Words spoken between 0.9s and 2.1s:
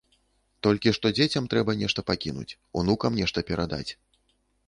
што дзецям трэба нешта